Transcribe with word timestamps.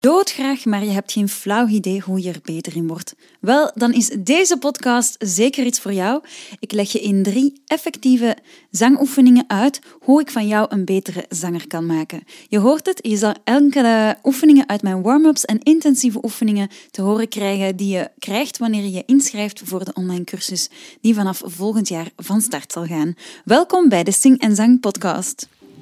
doodgraag, 0.00 0.64
maar 0.64 0.84
je 0.84 0.90
hebt 0.90 1.12
geen 1.12 1.28
flauw 1.28 1.66
idee 1.66 2.00
hoe 2.00 2.22
je 2.22 2.28
er 2.28 2.40
beter 2.42 2.76
in 2.76 2.86
wordt? 2.86 3.14
Wel, 3.40 3.70
dan 3.74 3.92
is 3.92 4.08
deze 4.18 4.56
podcast 4.56 5.16
zeker 5.18 5.66
iets 5.66 5.80
voor 5.80 5.92
jou. 5.92 6.22
Ik 6.58 6.72
leg 6.72 6.92
je 6.92 7.00
in 7.00 7.22
drie 7.22 7.62
effectieve 7.66 8.36
zangoefeningen 8.70 9.44
uit 9.46 9.80
hoe 10.00 10.20
ik 10.20 10.30
van 10.30 10.46
jou 10.46 10.66
een 10.68 10.84
betere 10.84 11.24
zanger 11.28 11.66
kan 11.66 11.86
maken. 11.86 12.22
Je 12.48 12.58
hoort 12.58 12.86
het, 12.86 12.98
je 13.02 13.16
zal 13.16 13.34
enkele 13.44 14.16
oefeningen 14.22 14.68
uit 14.68 14.82
mijn 14.82 15.02
warm-ups 15.02 15.44
en 15.44 15.62
intensieve 15.62 16.24
oefeningen 16.24 16.68
te 16.90 17.02
horen 17.02 17.28
krijgen 17.28 17.76
die 17.76 17.96
je 17.96 18.10
krijgt 18.18 18.58
wanneer 18.58 18.82
je 18.82 18.92
je 18.92 19.04
inschrijft 19.06 19.62
voor 19.64 19.84
de 19.84 19.92
online 19.94 20.24
cursus 20.24 20.68
die 21.00 21.14
vanaf 21.14 21.42
volgend 21.44 21.88
jaar 21.88 22.10
van 22.16 22.40
start 22.40 22.72
zal 22.72 22.84
gaan. 22.84 23.14
Welkom 23.44 23.88
bij 23.88 24.04
de 24.04 24.12
Sing 24.12 24.40
en 24.40 24.54
Zang 24.54 24.80
podcast. 24.80 25.48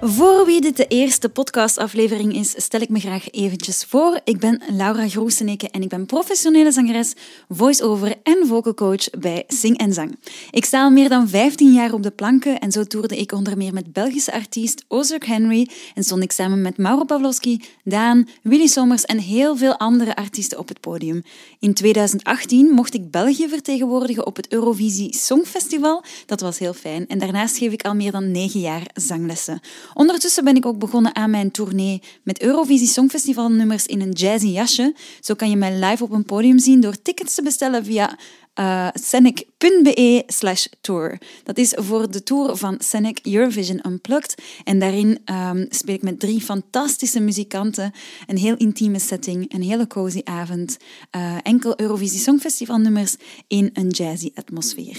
Voor 0.00 0.46
wie 0.46 0.60
dit 0.60 0.76
de 0.76 0.86
eerste 0.86 1.28
podcastaflevering 1.28 2.34
is, 2.34 2.54
stel 2.56 2.80
ik 2.80 2.88
me 2.88 3.00
graag 3.00 3.30
eventjes 3.30 3.84
voor. 3.84 4.20
Ik 4.24 4.38
ben 4.38 4.62
Laura 4.68 5.08
Groeseneke 5.08 5.70
en 5.70 5.82
ik 5.82 5.88
ben 5.88 6.06
professionele 6.06 6.72
zangeres, 6.72 7.14
voice-over 7.48 8.14
en 8.22 8.46
vocal 8.46 8.74
coach 8.74 9.10
bij 9.10 9.44
Sing 9.46 9.78
en 9.78 9.92
Zang. 9.92 10.18
Ik 10.50 10.64
sta 10.64 10.82
al 10.82 10.90
meer 10.90 11.08
dan 11.08 11.28
15 11.28 11.72
jaar 11.72 11.92
op 11.92 12.02
de 12.02 12.10
planken 12.10 12.58
en 12.58 12.72
zo 12.72 12.84
toerde 12.84 13.16
ik 13.16 13.32
onder 13.32 13.56
meer 13.56 13.72
met 13.72 13.92
Belgische 13.92 14.32
artiest 14.32 14.84
Ozark 14.88 15.24
Henry 15.24 15.68
en 15.94 16.04
stond 16.04 16.22
ik 16.22 16.32
samen 16.32 16.62
met 16.62 16.76
Mauro 16.76 17.04
Pavlovski, 17.04 17.64
Daan, 17.84 18.28
Willy 18.42 18.66
Sommers 18.66 19.04
en 19.04 19.18
heel 19.18 19.56
veel 19.56 19.76
andere 19.76 20.16
artiesten 20.16 20.58
op 20.58 20.68
het 20.68 20.80
podium. 20.80 21.22
In 21.60 21.74
2018 21.74 22.70
mocht 22.70 22.94
ik 22.94 23.10
België 23.10 23.48
vertegenwoordigen 23.48 24.26
op 24.26 24.36
het 24.36 24.52
Eurovisie 24.52 25.14
Songfestival. 25.14 26.02
Dat 26.26 26.40
was 26.40 26.58
heel 26.58 26.74
fijn. 26.74 27.06
En 27.06 27.18
daarnaast 27.18 27.56
geef 27.56 27.72
ik 27.72 27.84
al 27.84 27.94
meer 27.94 28.12
dan 28.12 28.30
9 28.30 28.60
jaar 28.60 28.82
zanglessen. 28.94 29.60
Ondertussen 29.94 30.44
ben 30.44 30.56
ik 30.56 30.66
ook 30.66 30.78
begonnen 30.78 31.14
aan 31.14 31.30
mijn 31.30 31.50
tournee 31.50 32.02
met 32.22 32.42
Eurovisie 32.42 32.88
Songfestival 32.88 33.48
nummers 33.48 33.86
in 33.86 34.00
een 34.00 34.12
jazzy 34.12 34.46
jasje. 34.46 34.94
Zo 35.20 35.34
kan 35.34 35.50
je 35.50 35.56
mij 35.56 35.78
live 35.78 36.04
op 36.04 36.10
een 36.10 36.24
podium 36.24 36.58
zien 36.58 36.80
door 36.80 37.02
tickets 37.02 37.34
te 37.34 37.42
bestellen 37.42 37.84
via 37.84 38.18
uh, 38.60 38.88
scenic.be 38.92 40.22
slash 40.26 40.66
tour. 40.80 41.18
Dat 41.44 41.58
is 41.58 41.72
voor 41.76 42.10
de 42.10 42.22
tour 42.22 42.56
van 42.56 42.74
Scenic 42.78 43.18
Eurovision 43.22 43.80
Unplugged. 43.86 44.42
En 44.64 44.78
daarin 44.78 45.18
um, 45.24 45.66
speel 45.68 45.94
ik 45.94 46.02
met 46.02 46.20
drie 46.20 46.40
fantastische 46.40 47.20
muzikanten. 47.20 47.92
Een 48.26 48.36
heel 48.36 48.56
intieme 48.56 48.98
setting, 48.98 49.54
een 49.54 49.62
hele 49.62 49.86
cozy 49.86 50.20
avond. 50.24 50.76
Uh, 51.16 51.36
enkel 51.42 51.80
Eurovisie 51.80 52.20
Songfestival 52.20 52.78
nummers 52.78 53.16
in 53.46 53.70
een 53.72 53.88
jazzy 53.88 54.30
atmosfeer. 54.34 54.96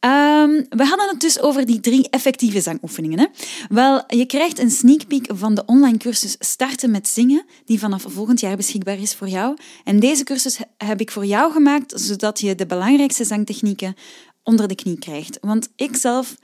Um, 0.00 0.66
we 0.68 0.84
hadden 0.84 1.08
het 1.08 1.20
dus 1.20 1.40
over 1.40 1.66
die 1.66 1.80
drie 1.80 2.08
effectieve 2.10 2.60
zangoefeningen. 2.60 3.18
Hè? 3.18 3.26
Wel, 3.68 4.02
je 4.06 4.26
krijgt 4.26 4.58
een 4.58 4.70
sneak 4.70 5.06
peek 5.06 5.30
van 5.34 5.54
de 5.54 5.62
online 5.66 5.98
cursus 5.98 6.36
Starten 6.38 6.90
met 6.90 7.08
Zingen, 7.08 7.44
die 7.64 7.78
vanaf 7.78 8.04
volgend 8.08 8.40
jaar 8.40 8.56
beschikbaar 8.56 8.98
is 8.98 9.14
voor 9.14 9.28
jou. 9.28 9.56
En 9.84 10.00
deze 10.00 10.24
cursus 10.24 10.58
heb 10.76 11.00
ik 11.00 11.10
voor 11.10 11.26
jou 11.26 11.52
gemaakt, 11.52 11.92
zodat 12.00 12.40
je 12.40 12.54
de 12.54 12.66
belangrijkste 12.66 12.88
belangrijkste 12.90 13.34
zangtechnieken 13.34 13.94
onder 14.42 14.68
de 14.68 14.74
knie 14.74 14.98
krijgt. 14.98 15.38
Want 15.40 15.68
ik 15.76 15.96
zelf 15.96 16.36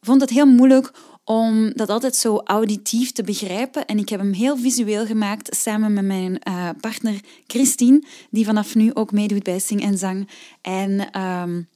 vond 0.00 0.20
het 0.20 0.30
heel 0.30 0.46
moeilijk 0.46 0.92
om 1.24 1.72
dat 1.74 1.88
altijd 1.88 2.16
zo 2.16 2.40
auditief 2.44 3.12
te 3.12 3.22
begrijpen. 3.22 3.86
En 3.86 3.98
ik 3.98 4.08
heb 4.08 4.20
hem 4.20 4.32
heel 4.32 4.56
visueel 4.56 5.06
gemaakt 5.06 5.56
samen 5.56 5.92
met 5.92 6.04
mijn 6.04 6.40
uh, 6.48 6.68
partner 6.80 7.20
Christine, 7.46 8.02
die 8.30 8.44
vanaf 8.44 8.74
nu 8.74 8.94
ook 8.94 9.12
meedoet 9.12 9.42
bij 9.42 9.58
Sing 9.58 9.82
en 9.82 9.98
Zang. 9.98 10.28
En 10.60 11.20
um, 11.20 11.68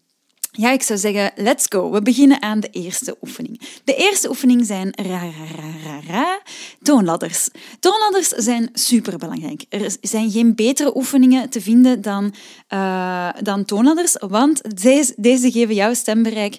ja, 0.52 0.70
ik 0.70 0.82
zou 0.82 0.98
zeggen, 0.98 1.32
let's 1.36 1.66
go. 1.68 1.90
We 1.90 2.02
beginnen 2.02 2.42
aan 2.42 2.60
de 2.60 2.70
eerste 2.70 3.16
oefening. 3.22 3.60
De 3.84 3.94
eerste 3.94 4.28
oefening 4.28 4.66
zijn 4.66 4.92
ra, 5.02 5.18
ra, 5.18 5.70
ra, 5.84 6.00
ra, 6.08 6.40
toonladders. 6.82 7.48
Toonladders 7.80 8.28
zijn 8.28 8.68
superbelangrijk. 8.72 9.64
Er 9.68 9.96
zijn 10.00 10.30
geen 10.30 10.54
betere 10.54 10.96
oefeningen 10.96 11.50
te 11.50 11.60
vinden 11.60 12.00
dan, 12.02 12.34
uh, 12.68 13.28
dan 13.42 13.64
toonladders, 13.64 14.16
want 14.28 14.80
deze, 14.82 15.14
deze 15.16 15.50
geven 15.50 15.74
jouw 15.74 15.94
stembereik 15.94 16.56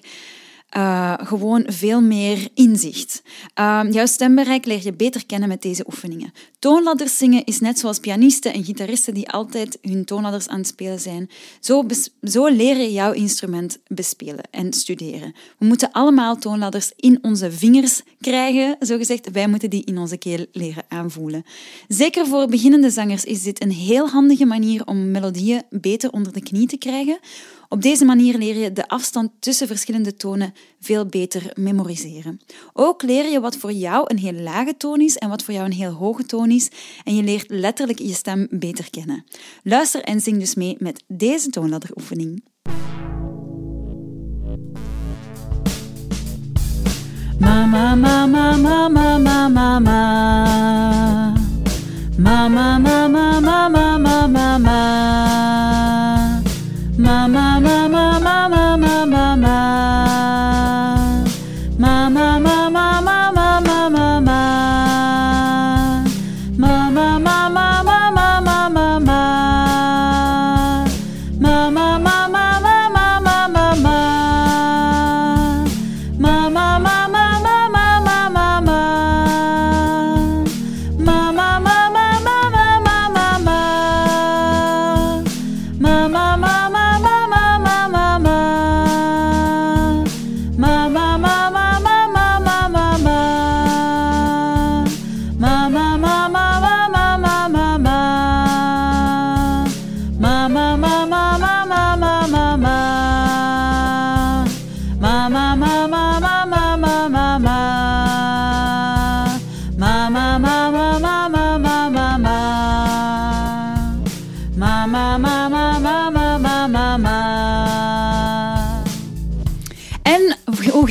uh, 0.76 1.14
gewoon 1.18 1.64
veel 1.66 2.00
meer 2.00 2.48
inzicht. 2.54 3.22
Uh, 3.60 3.80
jouw 3.90 4.06
stembereik 4.06 4.64
leer 4.64 4.82
je 4.82 4.92
beter 4.92 5.26
kennen 5.26 5.48
met 5.48 5.62
deze 5.62 5.84
oefeningen. 5.86 6.32
Toonladders 6.58 7.18
zingen 7.18 7.44
is 7.44 7.60
net 7.60 7.78
zoals 7.78 7.98
pianisten 7.98 8.52
en 8.52 8.64
gitaristen 8.64 9.14
die 9.14 9.28
altijd 9.28 9.78
hun 9.82 10.04
toonladders 10.04 10.48
aan 10.48 10.58
het 10.58 10.66
spelen 10.66 11.00
zijn. 11.00 11.30
Zo, 11.60 11.86
zo 12.22 12.46
leer 12.46 12.76
je 12.76 12.92
jouw 12.92 13.12
instrument 13.12 13.78
bespelen 13.86 14.44
en 14.50 14.72
studeren. 14.72 15.34
We 15.58 15.66
moeten 15.66 15.92
allemaal 15.92 16.36
toonladders 16.36 16.92
in 16.96 17.18
onze 17.22 17.52
vingers 17.52 18.02
krijgen, 18.20 18.76
zogezegd. 18.80 19.30
Wij 19.30 19.48
moeten 19.48 19.70
die 19.70 19.84
in 19.84 19.98
onze 19.98 20.16
keel 20.16 20.46
leren 20.52 20.84
aanvoelen. 20.88 21.44
Zeker 21.88 22.26
voor 22.26 22.46
beginnende 22.46 22.90
zangers 22.90 23.24
is 23.24 23.42
dit 23.42 23.62
een 23.62 23.72
heel 23.72 24.08
handige 24.08 24.44
manier 24.44 24.86
om 24.86 25.10
melodieën 25.10 25.62
beter 25.70 26.10
onder 26.10 26.32
de 26.32 26.42
knie 26.42 26.66
te 26.66 26.76
krijgen 26.76 27.18
op 27.72 27.82
deze 27.82 28.04
manier 28.04 28.38
leer 28.38 28.56
je 28.56 28.72
de 28.72 28.88
afstand 28.88 29.30
tussen 29.38 29.66
verschillende 29.66 30.16
tonen 30.16 30.54
veel 30.80 31.06
beter 31.06 31.50
memoriseren. 31.54 32.40
Ook 32.72 33.02
leer 33.02 33.30
je 33.30 33.40
wat 33.40 33.56
voor 33.56 33.72
jou 33.72 34.04
een 34.06 34.18
heel 34.18 34.32
lage 34.32 34.76
toon 34.76 35.00
is 35.00 35.16
en 35.16 35.28
wat 35.28 35.42
voor 35.42 35.54
jou 35.54 35.66
een 35.66 35.72
heel 35.72 35.90
hoge 35.90 36.24
toon 36.24 36.50
is 36.50 36.70
en 37.04 37.16
je 37.16 37.22
leert 37.22 37.50
letterlijk 37.50 37.98
je 37.98 38.12
stem 38.12 38.46
beter 38.50 38.90
kennen. 38.90 39.24
Luister 39.62 40.02
en 40.02 40.20
zing 40.20 40.38
dus 40.38 40.54
mee 40.54 40.76
met 40.78 41.02
deze 41.06 41.48
toonladderoefening. 41.48 42.44
Mama, 47.38 47.94
mama, 47.94 48.56
mama, 48.56 49.18
mama, 49.18 49.48
mama. 49.48 51.34
Mama, 52.18 52.78
mama, 52.78 53.31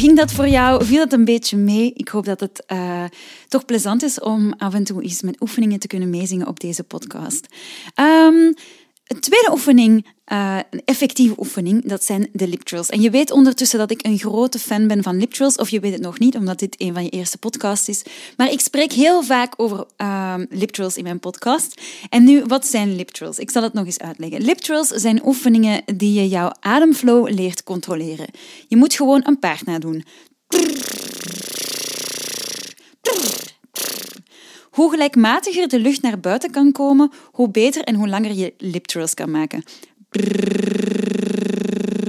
ging 0.01 0.17
dat 0.17 0.31
voor 0.31 0.47
jou? 0.47 0.85
Viel 0.85 0.99
het 0.99 1.13
een 1.13 1.25
beetje 1.25 1.57
mee? 1.57 1.93
Ik 1.93 2.07
hoop 2.07 2.25
dat 2.25 2.39
het 2.39 2.63
uh, 2.67 3.03
toch 3.47 3.65
plezant 3.65 4.03
is 4.03 4.19
om 4.19 4.53
af 4.57 4.73
en 4.73 4.83
toe 4.83 5.03
eens 5.03 5.21
met 5.21 5.41
oefeningen 5.41 5.79
te 5.79 5.87
kunnen 5.87 6.09
meezingen 6.09 6.47
op 6.47 6.59
deze 6.59 6.83
podcast. 6.83 7.47
Um, 7.99 8.53
een 9.11 9.19
tweede 9.19 9.51
oefening, 9.51 10.05
uh, 10.27 10.57
een 10.69 10.81
effectieve 10.85 11.33
oefening, 11.37 11.85
dat 11.85 12.03
zijn 12.03 12.29
de 12.33 12.47
lip 12.47 12.61
trills. 12.61 12.89
En 12.89 13.01
je 13.01 13.09
weet 13.09 13.31
ondertussen 13.31 13.79
dat 13.79 13.91
ik 13.91 14.05
een 14.05 14.17
grote 14.17 14.59
fan 14.59 14.87
ben 14.87 15.03
van 15.03 15.17
lip 15.17 15.33
of 15.39 15.69
je 15.69 15.79
weet 15.79 15.91
het 15.91 16.01
nog 16.01 16.19
niet, 16.19 16.35
omdat 16.35 16.59
dit 16.59 16.75
een 16.77 16.93
van 16.93 17.03
je 17.03 17.09
eerste 17.09 17.37
podcasts 17.37 17.89
is. 17.89 18.03
Maar 18.37 18.51
ik 18.51 18.59
spreek 18.59 18.91
heel 18.91 19.23
vaak 19.23 19.53
over 19.57 19.85
uh, 19.97 20.35
in 20.95 21.03
mijn 21.03 21.19
podcast. 21.19 21.81
En 22.09 22.23
nu, 22.23 22.43
wat 22.45 22.65
zijn 22.65 22.95
lip 22.95 23.09
trills? 23.09 23.39
Ik 23.39 23.51
zal 23.51 23.63
het 23.63 23.73
nog 23.73 23.85
eens 23.85 23.99
uitleggen. 23.99 24.41
Lip 24.41 24.57
zijn 24.89 25.25
oefeningen 25.25 25.81
die 25.95 26.13
je 26.13 26.27
jouw 26.27 26.51
ademflow 26.59 27.29
leert 27.29 27.63
controleren. 27.63 28.27
Je 28.67 28.75
moet 28.75 28.93
gewoon 28.93 29.21
een 29.25 29.39
paard 29.39 29.65
nadoen. 29.65 30.03
Hoe 34.71 34.89
gelijkmatiger 34.91 35.67
de 35.67 35.79
lucht 35.79 36.01
naar 36.01 36.19
buiten 36.19 36.51
kan 36.51 36.71
komen, 36.71 37.11
hoe 37.31 37.49
beter 37.49 37.83
en 37.83 37.95
hoe 37.95 38.07
langer 38.07 38.33
je 38.33 38.53
liptrills 38.57 39.13
kan 39.13 39.31
maken. 39.31 39.63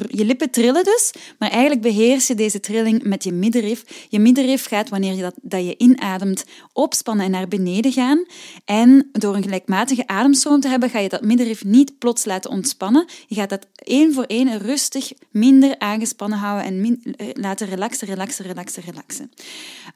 Je 0.08 0.24
lippen 0.24 0.50
trillen 0.50 0.84
dus, 0.84 1.12
maar 1.38 1.50
eigenlijk 1.50 1.80
beheers 1.80 2.26
je 2.26 2.34
deze 2.34 2.60
trilling 2.60 3.02
met 3.02 3.24
je 3.24 3.32
middenrif. 3.32 4.06
Je 4.08 4.18
middenrif 4.18 4.66
gaat, 4.66 4.88
wanneer 4.88 5.14
je 5.14 5.22
dat, 5.22 5.34
dat 5.42 5.64
je 5.64 5.76
inademt, 5.78 6.44
opspannen 6.72 7.24
en 7.24 7.30
naar 7.30 7.48
beneden 7.48 7.92
gaan. 7.92 8.24
En 8.64 9.08
door 9.12 9.36
een 9.36 9.42
gelijkmatige 9.42 10.06
ademstroom 10.06 10.60
te 10.60 10.68
hebben, 10.68 10.90
ga 10.90 10.98
je 10.98 11.08
dat 11.08 11.22
middenrif 11.22 11.64
niet 11.64 11.98
plots 11.98 12.24
laten 12.24 12.50
ontspannen. 12.50 13.06
Je 13.26 13.34
gaat 13.34 13.50
dat 13.50 13.66
één 13.74 14.12
voor 14.12 14.24
één 14.24 14.58
rustig 14.58 15.12
minder 15.30 15.78
aangespannen 15.78 16.38
houden 16.38 16.66
en 16.66 16.80
min, 16.80 17.16
laten 17.32 17.68
relaxen, 17.68 18.06
relaxen, 18.08 18.44
relaxen, 18.44 18.82
relaxen. 18.82 19.30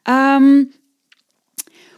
Um, 0.04 0.70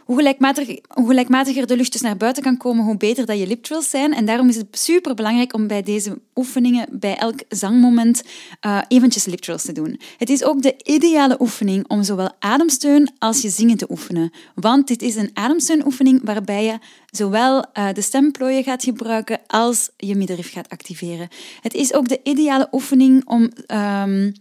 hoe, 0.09 1.07
gelijkmatiger, 1.07 1.67
de 1.67 1.75
lucht 1.75 1.91
dus 1.91 2.01
naar 2.01 2.17
buiten 2.17 2.43
kan 2.43 2.57
komen, 2.57 2.85
hoe 2.85 2.97
beter 2.97 3.25
dat 3.25 3.39
je 3.39 3.47
liptrills 3.47 3.89
zijn. 3.89 4.13
En 4.13 4.25
daarom 4.25 4.49
is 4.49 4.55
het 4.55 4.67
super 4.71 5.15
belangrijk 5.15 5.53
om 5.53 5.67
bij 5.67 5.81
deze 5.81 6.19
oefeningen, 6.35 6.87
bij 6.91 7.15
elk 7.15 7.39
zangmoment, 7.49 8.23
uh, 8.65 8.81
eventjes 8.87 9.25
liptrills 9.25 9.63
te 9.63 9.71
doen. 9.71 9.99
Het 10.17 10.29
is 10.29 10.43
ook 10.43 10.61
de 10.61 10.75
ideale 10.83 11.35
oefening 11.39 11.87
om 11.87 12.03
zowel 12.03 12.31
ademsteun 12.39 13.09
als 13.19 13.41
je 13.41 13.49
zingen 13.49 13.77
te 13.77 13.87
oefenen. 13.89 14.31
Want 14.55 14.87
dit 14.87 15.01
is 15.01 15.15
een 15.15 15.31
ademsteunoefening 15.33 16.21
waarbij 16.23 16.63
je 16.63 16.77
zowel 17.11 17.65
uh, 17.73 17.87
de 17.93 18.01
stemplooien 18.01 18.63
gaat 18.63 18.83
gebruiken 18.83 19.39
als 19.47 19.89
je 19.97 20.15
middenrif 20.15 20.51
gaat 20.51 20.69
activeren. 20.69 21.27
Het 21.61 21.73
is 21.73 21.93
ook 21.93 22.07
de 22.07 22.19
ideale 22.23 22.67
oefening 22.71 23.25
om... 23.25 23.51
Um, 23.67 24.33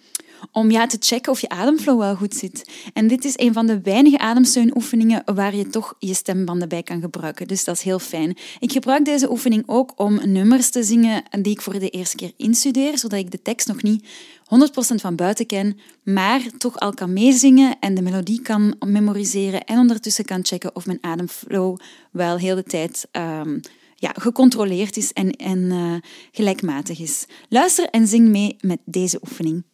om 0.58 0.70
ja, 0.70 0.86
te 0.86 0.96
checken 1.00 1.32
of 1.32 1.40
je 1.40 1.48
ademflow 1.48 1.98
wel 1.98 2.14
goed 2.14 2.34
zit. 2.34 2.70
En 2.92 3.06
dit 3.06 3.24
is 3.24 3.32
een 3.36 3.52
van 3.52 3.66
de 3.66 3.80
weinige 3.80 4.18
ademsteunoefeningen 4.18 5.22
waar 5.34 5.56
je 5.56 5.68
toch 5.68 5.94
je 5.98 6.14
stembanden 6.14 6.68
bij 6.68 6.82
kan 6.82 7.00
gebruiken. 7.00 7.48
Dus 7.48 7.64
dat 7.64 7.76
is 7.76 7.82
heel 7.82 7.98
fijn. 7.98 8.36
Ik 8.58 8.72
gebruik 8.72 9.04
deze 9.04 9.30
oefening 9.30 9.62
ook 9.66 9.92
om 9.96 10.20
nummers 10.24 10.70
te 10.70 10.82
zingen 10.82 11.22
die 11.40 11.52
ik 11.52 11.60
voor 11.60 11.78
de 11.78 11.88
eerste 11.88 12.16
keer 12.16 12.32
instudeer, 12.36 12.98
zodat 12.98 13.18
ik 13.18 13.30
de 13.30 13.42
tekst 13.42 13.68
nog 13.68 13.82
niet 13.82 14.04
100% 14.04 14.06
van 14.94 15.16
buiten 15.16 15.46
ken, 15.46 15.78
maar 16.02 16.40
toch 16.58 16.78
al 16.78 16.94
kan 16.94 17.12
meezingen 17.12 17.76
en 17.80 17.94
de 17.94 18.02
melodie 18.02 18.42
kan 18.42 18.74
memoriseren 18.86 19.64
en 19.64 19.78
ondertussen 19.78 20.24
kan 20.24 20.44
checken 20.44 20.76
of 20.76 20.86
mijn 20.86 20.98
ademflow 21.00 21.76
wel 22.10 22.38
heel 22.38 22.54
de 22.54 22.62
tijd 22.62 23.08
um, 23.12 23.60
ja, 23.94 24.12
gecontroleerd 24.14 24.96
is 24.96 25.12
en, 25.12 25.30
en 25.30 25.58
uh, 25.58 25.94
gelijkmatig 26.32 27.00
is. 27.00 27.26
Luister 27.48 27.88
en 27.88 28.06
zing 28.06 28.28
mee 28.28 28.56
met 28.60 28.78
deze 28.84 29.18
oefening. 29.22 29.64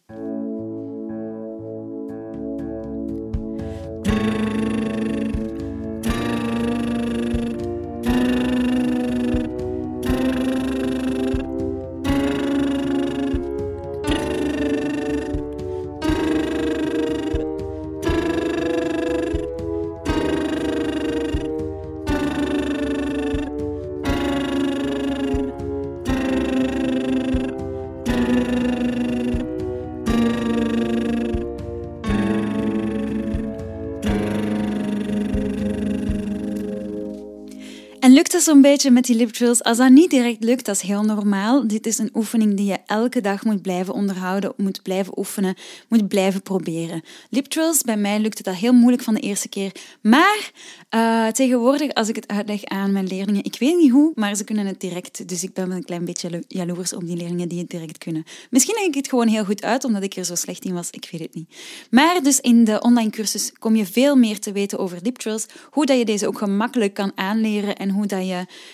Het 38.35 38.43
zo'n 38.43 38.61
beetje 38.61 38.91
met 38.91 39.05
die 39.05 39.15
lip? 39.15 39.37
Als 39.61 39.77
dat 39.77 39.89
niet 39.89 40.09
direct 40.09 40.43
lukt, 40.43 40.65
dat 40.65 40.75
is 40.75 40.81
heel 40.81 41.03
normaal. 41.03 41.67
Dit 41.67 41.85
is 41.85 41.97
een 41.97 42.09
oefening 42.13 42.57
die 42.57 42.65
je 42.65 42.77
elke 42.85 43.21
dag 43.21 43.43
moet 43.43 43.61
blijven 43.61 43.93
onderhouden, 43.93 44.53
moet 44.57 44.81
blijven 44.81 45.17
oefenen, 45.17 45.55
moet 45.89 46.07
blijven 46.07 46.41
proberen. 46.41 47.03
Lip 47.29 47.47
bij 47.85 47.97
mij 47.97 48.19
lukte 48.19 48.43
dat 48.43 48.55
heel 48.55 48.73
moeilijk 48.73 49.03
van 49.03 49.13
de 49.13 49.19
eerste 49.19 49.49
keer. 49.49 49.71
Maar 50.01 50.51
uh, 50.95 51.27
tegenwoordig, 51.27 51.93
als 51.93 52.09
ik 52.09 52.15
het 52.15 52.27
uitleg 52.27 52.63
aan 52.63 52.91
mijn 52.91 53.07
leerlingen, 53.07 53.43
ik 53.43 53.55
weet 53.59 53.77
niet 53.77 53.91
hoe, 53.91 54.11
maar 54.15 54.35
ze 54.35 54.43
kunnen 54.43 54.65
het 54.65 54.79
direct. 54.79 55.27
Dus 55.27 55.43
ik 55.43 55.53
ben 55.53 55.67
wel 55.67 55.77
een 55.77 55.85
klein 55.85 56.05
beetje 56.05 56.43
jaloers 56.47 56.93
op 56.93 57.05
die 57.05 57.17
leerlingen 57.17 57.47
die 57.47 57.59
het 57.59 57.69
direct 57.69 57.97
kunnen. 57.97 58.23
Misschien 58.49 58.75
leg 58.77 58.85
ik 58.85 58.95
het 58.95 59.07
gewoon 59.07 59.27
heel 59.27 59.45
goed 59.45 59.63
uit, 59.63 59.83
omdat 59.83 60.03
ik 60.03 60.15
er 60.15 60.25
zo 60.25 60.35
slecht 60.35 60.65
in 60.65 60.73
was. 60.73 60.89
Ik 60.89 61.07
weet 61.11 61.21
het 61.21 61.35
niet. 61.35 61.55
Maar 61.89 62.23
dus 62.23 62.39
in 62.39 62.63
de 62.63 62.81
online 62.81 63.09
cursus 63.09 63.53
kom 63.59 63.75
je 63.75 63.85
veel 63.85 64.15
meer 64.15 64.39
te 64.39 64.51
weten 64.51 64.79
over 64.79 64.97
lip 65.03 65.23
hoe 65.71 65.85
dat 65.85 65.97
je 65.97 66.05
deze 66.05 66.27
ook 66.27 66.37
gemakkelijk 66.37 66.93
kan 66.93 67.11
aanleren 67.15 67.75
en 67.75 67.89
hoe 67.89 68.05
dat 68.05 68.24
je 68.24 68.24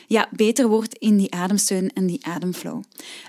ja, 0.07 0.27
beter 0.31 0.67
wordt 0.67 0.97
in 0.97 1.17
die 1.17 1.33
ademsteun 1.33 1.91
en 1.93 2.05
die 2.05 2.25
ademflow. 2.25 2.83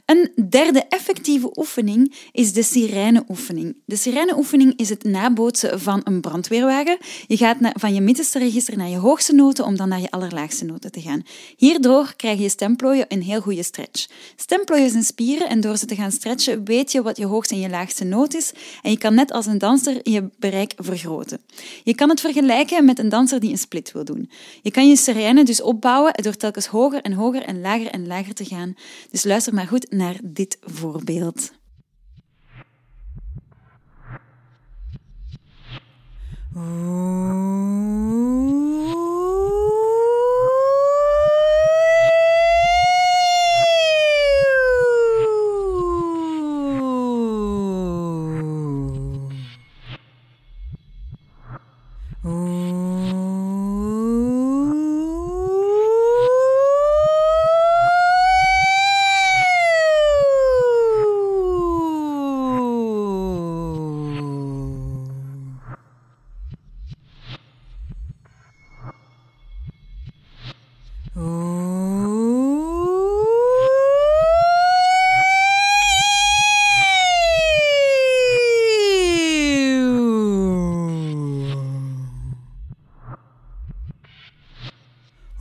Een 0.07 0.31
derde 0.49 0.85
effectieve 0.89 1.59
oefening 1.59 2.15
is 2.33 2.53
de 2.53 2.63
sirene-oefening. 2.63 3.77
De 3.85 3.97
sirene-oefening 3.97 4.73
is 4.77 4.89
het 4.89 5.05
nabootsen 5.05 5.81
van 5.81 6.01
een 6.05 6.21
brandweerwagen. 6.21 6.99
Je 7.27 7.37
gaat 7.37 7.57
van 7.73 7.95
je 7.95 8.01
middenste 8.01 8.39
register 8.39 8.77
naar 8.77 8.89
je 8.89 8.97
hoogste 8.97 9.35
noten 9.35 9.65
om 9.65 9.77
dan 9.77 9.89
naar 9.89 10.01
je 10.01 10.11
allerlaagste 10.11 10.65
noten 10.65 10.93
te 10.93 11.01
gaan. 11.01 11.23
Hierdoor 11.57 12.15
krijg 12.17 12.39
je 12.39 12.49
stemplooien 12.49 13.05
een 13.09 13.23
heel 13.23 13.41
goede 13.41 13.63
stretch. 13.63 14.07
Stemplooien 14.37 14.91
zijn 14.91 15.05
spieren 15.05 15.49
en 15.49 15.61
door 15.61 15.77
ze 15.77 15.87
te 15.87 15.95
gaan 15.95 16.13
stretchen 16.13 16.65
weet 16.65 16.93
je 16.93 17.03
wat 17.03 17.17
je 17.17 17.27
hoogste 17.27 17.55
en 17.55 17.61
je 17.61 17.69
laagste 17.69 18.05
noot 18.05 18.35
is 18.35 18.53
en 18.83 18.91
je 18.91 18.99
kan 18.99 19.15
net 19.15 19.33
als 19.33 19.47
een 19.47 19.59
danser 19.59 20.01
je 20.03 20.29
bereik 20.39 20.73
vergroten. 20.77 21.41
Je 21.85 21.95
kan 21.95 22.09
het 22.09 22.21
vergelijken 22.21 22.85
met 22.85 22.99
een 22.99 23.09
danser 23.09 23.41
die 23.41 23.51
een 23.51 23.59
split 23.59 23.93
wil 23.93 24.05
doen. 24.05 24.31
Je 24.63 24.71
kan 24.71 24.89
je 24.89 24.97
sirene 24.97 25.45
dus 25.45 25.63
opbouwen 25.63 26.12
door 26.13 26.37
telkens 26.37 26.67
hoger 26.67 27.03
en 27.03 27.13
hoger 27.13 27.43
en 27.43 27.61
lager 27.61 27.91
en 27.91 28.07
lager 28.07 28.35
te 28.35 28.45
gaan. 28.45 28.75
Dus 29.11 29.25
luister 29.25 29.55
maar 29.55 29.67
goed 29.67 29.91
naar 29.91 30.21
dit 30.23 30.59
voorbeeld. 30.61 31.53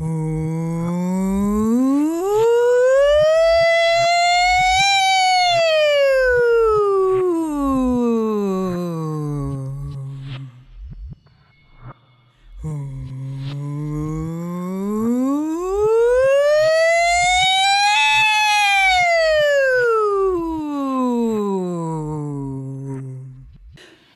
Ooh. 0.04 0.51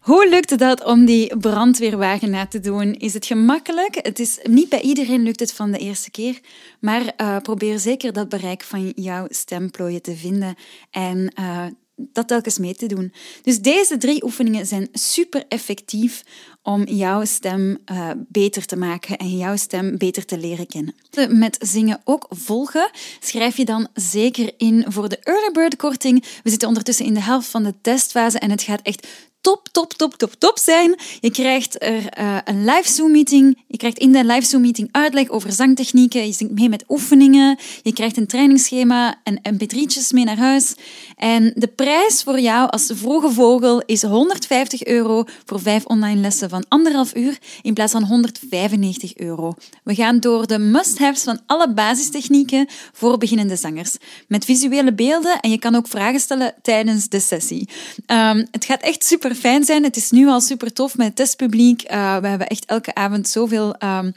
Hoe 0.06 0.30
lukt 0.30 0.58
dat 0.58 0.84
om 0.84 1.06
die 1.06 1.38
brandweerwagen 1.38 2.30
na 2.30 2.46
te 2.46 2.60
doen? 2.60 2.94
Is 2.94 3.14
het 3.14 3.26
gemakkelijk? 3.26 3.96
Het 4.02 4.20
is, 4.20 4.40
niet 4.44 4.70
bij 4.70 4.82
iedereen 4.82 5.24
lukt 5.24 5.40
het 5.40 5.54
van 5.54 5.72
de 5.72 5.78
eerste 5.78 6.12
keer, 6.12 6.40
maar 6.80 7.14
uh, 7.18 7.38
probeer 7.38 7.80
zeker 7.80 8.14
dat 8.14 8.30
bereik 8.30 8.64
van 8.64 8.90
jouw 8.96 9.26
stemplooien 9.30 10.02
te 10.02 10.16
vinden 10.16 10.56
en 10.92 11.34
uh, 11.40 11.66
dat 11.96 12.28
telkens 12.28 12.58
mee 12.58 12.76
te 12.76 12.86
doen. 12.86 13.14
Dus 13.42 13.62
deze 13.62 13.98
drie 13.98 14.24
oefeningen 14.24 14.66
zijn 14.66 14.88
super 14.92 15.44
effectief 15.48 16.24
om 16.64 16.84
jouw 16.84 17.26
stem 17.26 17.78
uh, 17.92 18.10
beter 18.16 18.66
te 18.66 18.76
maken 18.76 19.18
en 19.18 19.38
jouw 19.38 19.56
stem 19.56 19.98
beter 19.98 20.26
te 20.26 20.38
leren 20.38 20.68
kennen. 20.68 20.96
Met 21.40 21.58
zingen 21.60 22.02
ook 22.04 22.28
volgen 22.30 22.90
schrijf 23.20 23.58
je 23.58 23.66
dan 23.66 23.88
zeker 23.94 24.54
in 24.58 24.86
voor 24.88 25.10
de 25.10 25.20
Early 25.20 25.52
Bird 25.52 25.76
korting. 25.76 26.26
We 26.44 26.50
zitten 26.50 26.68
ondertussen 26.68 27.06
in 27.06 27.14
de 27.14 27.22
helft 27.22 27.48
van 27.48 27.64
de 27.64 27.74
testfase 27.82 28.40
en 28.40 28.52
het 28.52 28.62
gaat 28.62 28.82
echt 28.82 29.08
top, 29.46 29.68
top, 29.72 29.94
top, 29.94 30.14
top, 30.14 30.34
top 30.34 30.58
zijn. 30.58 30.96
Je 31.20 31.32
krijgt 31.32 31.84
er 31.84 32.20
uh, 32.20 32.38
een 32.46 32.66
live 32.66 32.92
Zoom 32.92 33.12
meeting. 33.12 33.64
Je 33.68 33.78
krijgt 33.78 33.98
in 33.98 34.12
de 34.12 34.26
live 34.26 34.46
Zoom 34.46 34.62
meeting 34.62 34.90
uitleg 34.92 35.30
over 35.30 35.52
zangtechnieken. 35.52 36.26
Je 36.26 36.34
zingt 36.34 36.54
mee 36.54 36.70
met 36.70 36.84
oefeningen. 36.88 37.58
Je 37.84 37.94
krijgt 37.94 38.18
een 38.18 38.28
trainingsschema 38.28 39.16
en 39.24 39.42
mp3'tjes 39.54 40.10
mee 40.10 40.24
naar 40.24 40.38
huis. 40.38 40.76
En 41.16 41.54
de 41.56 41.68
prijs 41.68 42.24
voor 42.24 42.40
jou 42.40 42.70
als 42.70 42.92
vroege 42.94 43.32
vogel 43.32 43.82
is 43.86 44.02
150 44.02 44.84
euro 44.84 45.24
voor 45.46 45.60
vijf 45.60 45.86
online 45.86 46.22
lessen 46.22 46.50
van 46.50 46.66
anderhalf 46.68 47.16
uur 47.16 47.38
in 47.62 47.74
plaats 47.74 47.92
van 47.92 48.04
195 48.04 49.18
euro. 49.18 49.54
We 49.84 49.96
gaan 49.96 50.20
door 50.20 50.48
de 50.48 50.60
must-haves 50.60 51.24
van 51.24 51.40
alle 51.46 51.74
basistechnieken 51.74 52.68
voor 52.94 53.18
beginnende 53.18 53.56
zangers. 53.56 53.98
Met 54.28 54.46
visuele 54.46 54.94
beelden 54.94 55.40
en 55.40 55.50
je 55.50 55.60
kan 55.60 55.76
ook 55.76 55.88
vragen 55.88 56.20
stellen 56.20 56.54
tijdens 56.62 57.10
de 57.10 57.20
sessie. 57.20 57.70
Um, 58.08 58.48
het 58.52 58.66
gaat 58.66 58.82
echt 58.82 59.06
super 59.06 59.34
fijn 59.36 59.64
zijn. 59.64 59.84
Het 59.84 59.96
is 59.96 60.12
nu 60.12 60.28
al 60.28 60.42
super 60.42 60.74
tof 60.74 60.98
met 60.98 61.08
het 61.08 61.16
testpubliek. 61.16 61.92
Uh, 61.92 62.18
we 62.18 62.28
hebben 62.28 62.48
echt 62.48 62.66
elke 62.66 62.96
avond 62.96 63.28
zoveel. 63.28 63.76
Um, 63.84 64.14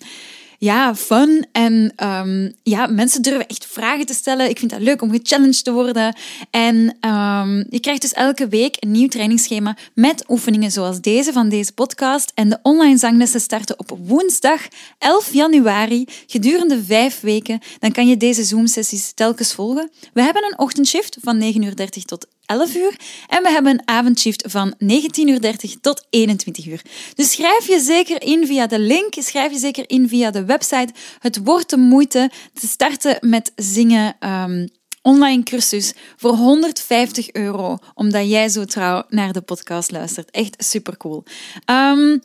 ja, 0.58 0.94
fun. 0.94 1.46
En 1.52 1.92
um, 2.04 2.52
ja, 2.62 2.87
mensen 2.87 3.22
durven 3.22 3.46
echt 3.46 3.66
vragen 3.66 4.06
te 4.06 4.14
stellen. 4.14 4.48
Ik 4.48 4.58
vind 4.58 4.70
dat 4.70 4.80
leuk 4.80 5.02
om 5.02 5.10
gechallenged 5.10 5.64
te 5.64 5.72
worden. 5.72 6.16
En 6.50 6.76
um, 7.00 7.66
je 7.70 7.80
krijgt 7.80 8.00
dus 8.00 8.12
elke 8.12 8.48
week 8.48 8.76
een 8.78 8.90
nieuw 8.90 9.08
trainingsschema 9.08 9.76
met 9.94 10.25
oefeningen 10.28 10.70
zoals 10.70 11.00
deze 11.00 11.32
van 11.32 11.48
deze 11.48 11.72
podcast. 11.72 12.32
En 12.34 12.48
de 12.48 12.58
online 12.62 12.96
zanglessen 12.96 13.40
starten 13.40 13.78
op 13.78 13.98
woensdag 14.06 14.68
11 14.98 15.32
januari 15.32 16.04
gedurende 16.26 16.84
vijf 16.84 17.20
weken. 17.20 17.60
Dan 17.78 17.92
kan 17.92 18.08
je 18.08 18.16
deze 18.16 18.44
Zoom-sessies 18.44 19.12
telkens 19.12 19.54
volgen. 19.54 19.90
We 20.12 20.22
hebben 20.22 20.44
een 20.44 20.58
ochtendshift 20.58 21.16
van 21.20 21.40
9.30 21.42 21.48
uur 21.54 21.75
tot 22.04 22.26
11 22.49 22.75
uur. 22.75 22.97
En 23.26 23.43
we 23.43 23.50
hebben 23.50 23.73
een 23.73 23.88
avondshift 23.88 24.45
van 24.49 24.75
19.30 24.83 24.87
uur 25.25 25.40
tot 25.81 26.07
21 26.11 26.67
uur. 26.67 26.83
Dus 27.14 27.33
schrijf 27.33 27.67
je 27.67 27.81
zeker 27.81 28.23
in 28.23 28.47
via 28.47 28.67
de 28.67 28.78
link, 28.78 29.14
schrijf 29.19 29.52
je 29.52 29.59
zeker 29.59 29.85
in 29.87 30.09
via 30.09 30.31
de 30.31 30.45
website. 30.45 30.93
Het 31.19 31.40
wordt 31.45 31.71
de 31.71 31.76
moeite 31.76 32.31
te 32.52 32.67
starten 32.67 33.17
met 33.21 33.52
zingen. 33.57 34.17
Um, 34.21 34.69
online 35.02 35.43
cursus 35.43 35.95
voor 36.17 36.35
150 36.35 37.33
euro, 37.33 37.78
omdat 37.95 38.28
jij 38.28 38.49
zo 38.49 38.64
trouw 38.64 39.02
naar 39.09 39.33
de 39.33 39.40
podcast 39.40 39.90
luistert. 39.90 40.31
Echt 40.31 40.64
super 40.64 40.97
cool. 40.97 41.25
Um, 41.71 42.23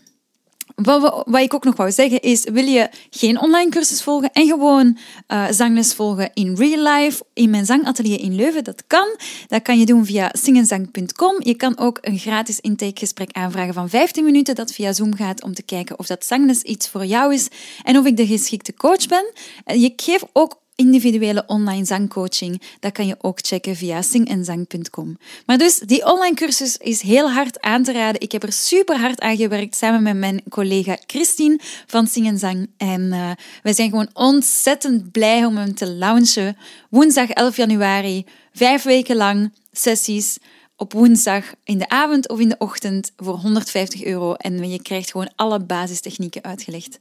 wat, 0.75 1.23
wat, 1.25 1.41
ik 1.41 1.53
ook 1.53 1.63
nog 1.63 1.75
wou 1.75 1.91
zeggen 1.91 2.21
is, 2.21 2.43
wil 2.43 2.65
je 2.65 2.89
geen 3.09 3.39
online 3.39 3.69
cursus 3.69 4.03
volgen 4.03 4.31
en 4.31 4.47
gewoon 4.47 4.97
uh, 5.27 5.45
zangles 5.49 5.93
volgen 5.93 6.31
in 6.33 6.55
real 6.55 6.93
life, 6.93 7.23
in 7.33 7.49
mijn 7.49 7.65
zangatelier 7.65 8.19
in 8.19 8.35
Leuven? 8.35 8.63
Dat 8.63 8.83
kan. 8.87 9.17
Dat 9.47 9.61
kan 9.61 9.79
je 9.79 9.85
doen 9.85 10.05
via 10.05 10.29
singenzang.com. 10.33 11.35
Je 11.39 11.55
kan 11.55 11.77
ook 11.77 11.97
een 12.01 12.17
gratis 12.17 12.59
intakegesprek 12.59 13.31
aanvragen 13.31 13.73
van 13.73 13.89
15 13.89 14.23
minuten 14.23 14.55
dat 14.55 14.71
via 14.71 14.93
Zoom 14.93 15.15
gaat 15.15 15.43
om 15.43 15.53
te 15.53 15.63
kijken 15.63 15.99
of 15.99 16.07
dat 16.07 16.25
zangles 16.25 16.61
iets 16.61 16.89
voor 16.89 17.05
jou 17.05 17.33
is 17.33 17.47
en 17.83 17.97
of 17.97 18.05
ik 18.05 18.17
de 18.17 18.27
geschikte 18.27 18.73
coach 18.73 19.07
ben. 19.07 19.31
Je 19.65 19.93
geef 19.95 20.23
ook 20.33 20.61
individuele 20.75 21.43
online 21.47 21.85
zangcoaching. 21.85 22.61
Dat 22.79 22.91
kan 22.91 23.07
je 23.07 23.15
ook 23.21 23.39
checken 23.41 23.75
via 23.75 24.01
singenzang.com. 24.01 25.17
Maar 25.45 25.57
dus, 25.57 25.79
die 25.79 26.11
online 26.11 26.35
cursus 26.35 26.77
is 26.77 27.01
heel 27.01 27.31
hard 27.31 27.61
aan 27.61 27.83
te 27.83 27.91
raden. 27.91 28.21
Ik 28.21 28.31
heb 28.31 28.43
er 28.43 28.51
super 28.51 28.99
hard 28.99 29.21
aan 29.21 29.37
gewerkt 29.37 29.75
samen 29.75 30.03
met 30.03 30.15
mijn 30.15 30.41
collega 30.49 30.97
Christine 31.05 31.59
van 31.87 32.07
Sing 32.07 32.27
en 32.27 32.37
Zang. 32.37 32.69
En 32.77 33.01
uh, 33.01 33.31
wij 33.63 33.73
zijn 33.73 33.89
gewoon 33.89 34.09
ontzettend 34.13 35.11
blij 35.11 35.45
om 35.45 35.57
hem 35.57 35.75
te 35.75 35.87
launchen. 35.87 36.57
Woensdag 36.89 37.29
11 37.29 37.57
januari, 37.57 38.25
vijf 38.53 38.83
weken 38.83 39.15
lang 39.15 39.51
sessies 39.71 40.37
op 40.75 40.93
woensdag 40.93 41.43
in 41.63 41.77
de 41.77 41.89
avond 41.89 42.29
of 42.29 42.39
in 42.39 42.49
de 42.49 42.55
ochtend 42.57 43.11
voor 43.17 43.35
150 43.35 44.03
euro. 44.03 44.33
En 44.33 44.69
je 44.69 44.81
krijgt 44.81 45.11
gewoon 45.11 45.31
alle 45.35 45.59
basistechnieken 45.59 46.43
uitgelegd. 46.43 46.97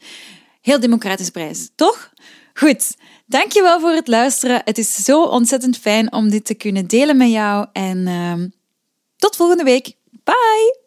Heel 0.61 0.81
democratisch 0.81 1.31
prijs, 1.31 1.71
toch? 1.75 2.13
Goed, 2.55 2.97
dankjewel 3.27 3.81
voor 3.81 3.91
het 3.91 4.09
luisteren. 4.09 4.63
Het 4.65 4.79
is 4.79 4.95
zo 4.95 5.23
ontzettend 5.23 5.79
fijn 5.79 6.13
om 6.13 6.31
dit 6.31 6.45
te 6.45 6.55
kunnen 6.55 6.87
delen 6.87 7.17
met 7.17 7.31
jou. 7.31 7.67
En 7.73 8.07
uh, 8.07 8.45
tot 9.17 9.37
volgende 9.37 9.65
week. 9.65 9.95
Bye! 10.25 10.82